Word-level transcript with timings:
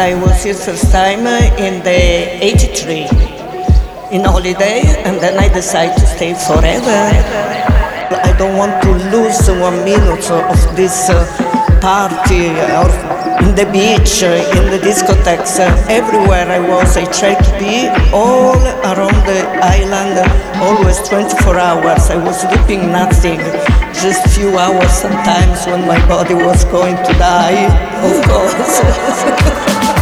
I 0.00 0.14
was 0.14 0.44
here 0.44 0.54
first 0.54 0.92
time 0.92 1.26
in 1.58 1.82
the 1.82 2.38
83 2.44 3.02
in 4.14 4.24
holiday 4.24 4.82
and 5.04 5.18
then 5.20 5.36
I 5.38 5.52
decided 5.52 5.98
to 5.98 6.06
stay 6.06 6.34
forever. 6.34 6.98
I 8.14 8.32
don't 8.38 8.56
want 8.56 8.80
to 8.82 8.90
lose 9.10 9.50
one 9.50 9.82
minute 9.82 10.30
of 10.30 10.76
this 10.76 11.10
uh, 11.10 11.26
party 11.80 12.46
or 12.78 12.86
in 13.42 13.54
the 13.54 13.66
beach, 13.72 14.22
in 14.22 14.70
the 14.70 14.78
discotheques, 14.78 15.58
everywhere 15.90 16.46
I 16.46 16.60
was. 16.60 16.96
I 16.96 17.04
tried 17.10 17.42
to 17.42 17.52
be 17.58 17.88
all 18.14 18.54
around 18.86 19.18
the 19.26 19.42
island, 19.62 20.14
always 20.62 20.98
24 21.08 21.58
hours. 21.58 22.10
I 22.10 22.16
was 22.16 22.40
sleeping 22.40 22.92
nothing, 22.92 23.40
just 24.02 24.26
few 24.28 24.56
hours 24.56 24.92
sometimes 24.92 25.66
when 25.66 25.86
my 25.86 25.98
body 26.06 26.34
was 26.34 26.64
going 26.66 26.96
to 26.96 27.12
die, 27.14 27.66
of 28.04 28.24
course. 28.28 29.94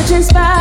Thank 0.00 0.57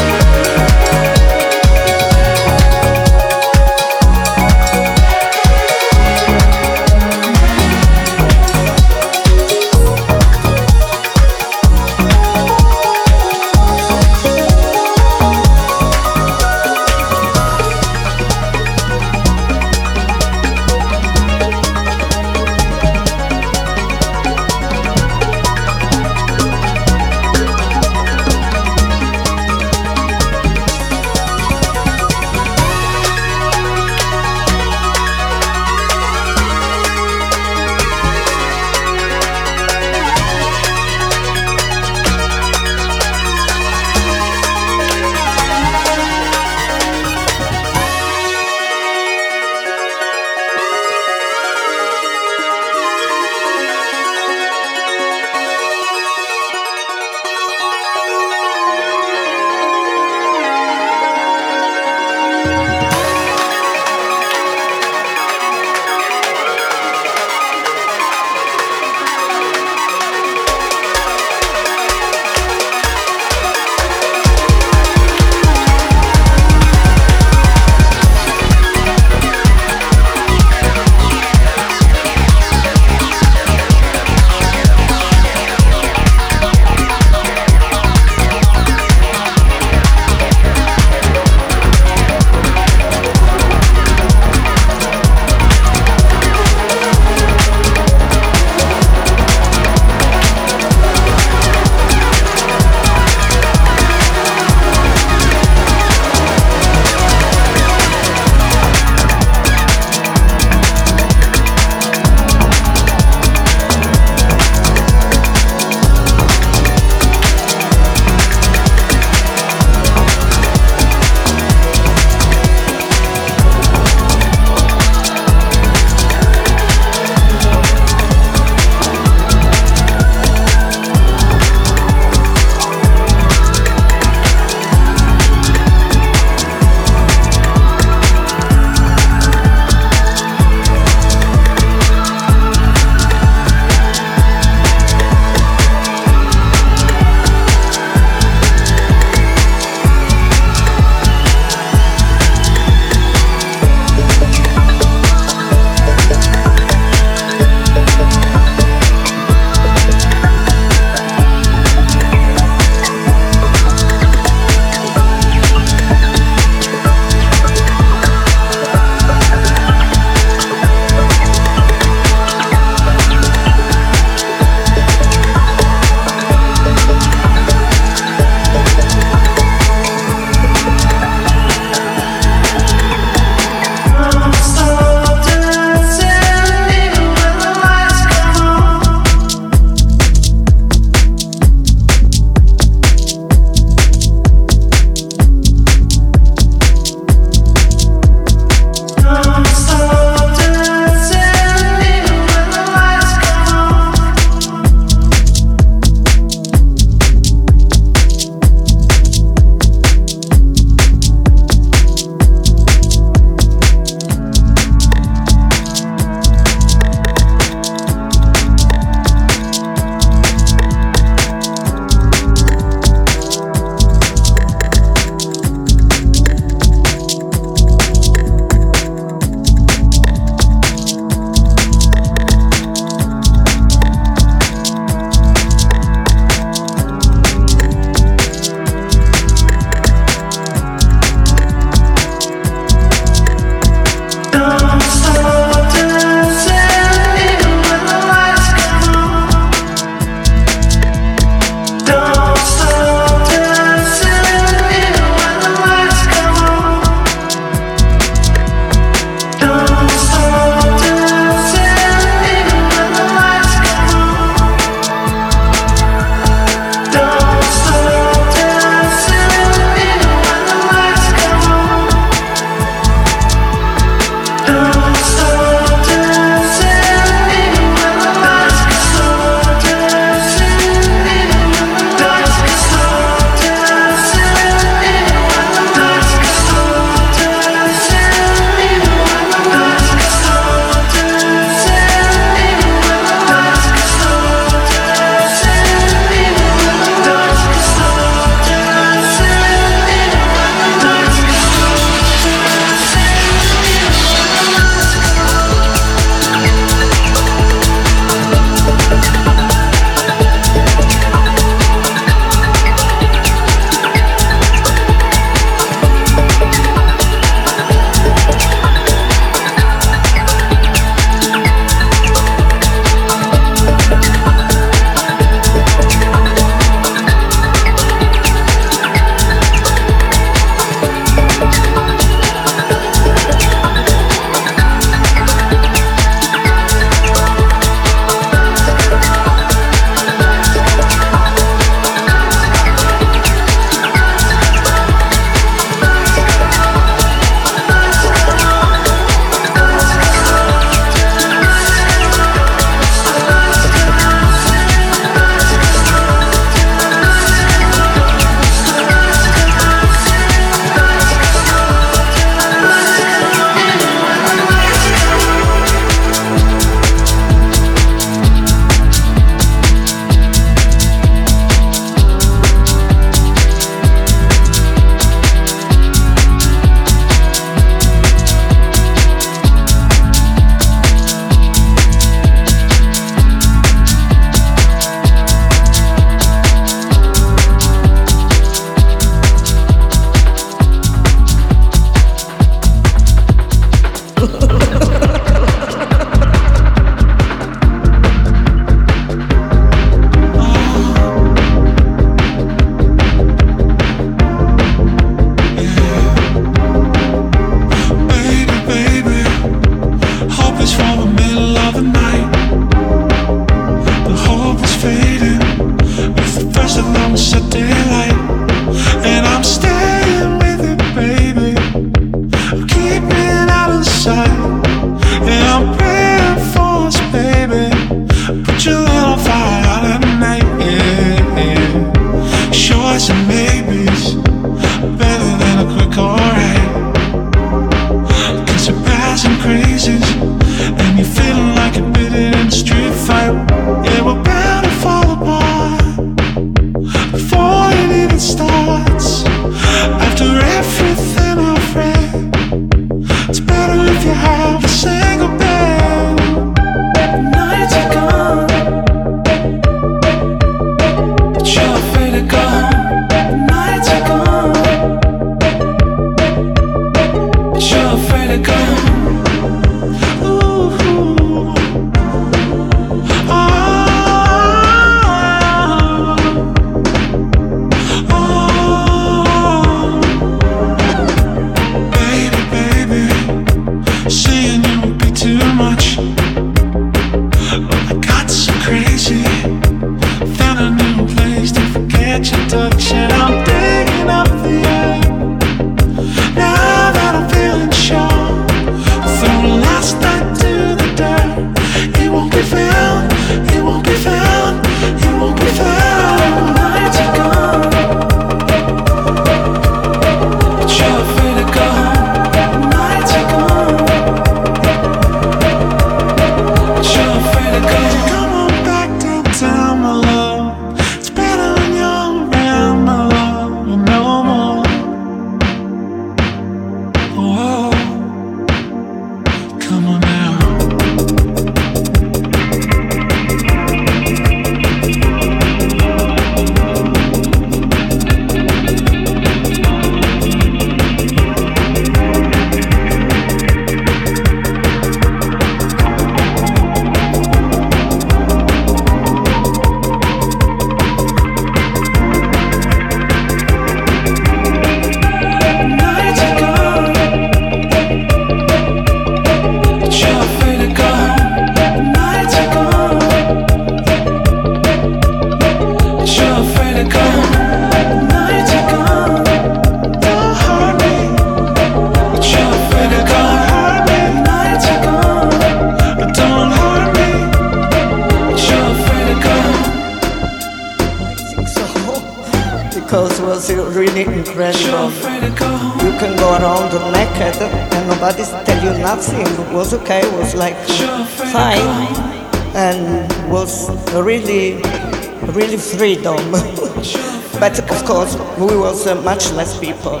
but 597.42 597.58
of 597.58 597.84
course, 597.84 598.14
we 598.38 598.56
was 598.56 598.86
uh, 598.86 598.94
much 599.02 599.32
less 599.32 599.58
people. 599.58 600.00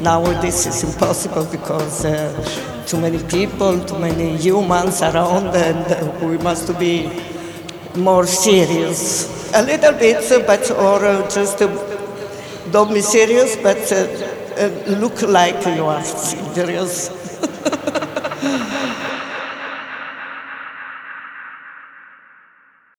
Now 0.00 0.22
this 0.40 0.64
is 0.64 0.82
impossible 0.82 1.44
because 1.44 2.02
uh, 2.06 2.32
too 2.86 2.98
many 2.98 3.22
people, 3.24 3.78
too 3.84 3.98
many 3.98 4.38
humans 4.38 5.02
around, 5.02 5.48
and 5.54 5.84
uh, 5.92 6.26
we 6.26 6.38
must 6.38 6.66
be 6.78 7.10
more 7.94 8.26
serious. 8.26 9.52
A 9.52 9.62
little 9.64 9.92
bit, 9.92 10.46
but 10.46 10.70
or 10.70 11.04
uh, 11.04 11.28
just 11.28 11.60
uh, 11.60 11.68
don't 12.72 12.94
be 12.94 13.02
serious, 13.02 13.54
but 13.56 13.92
uh, 13.92 14.68
look 15.02 15.20
like 15.20 15.60
you 15.66 15.84
are 15.84 16.02
serious. 16.02 17.27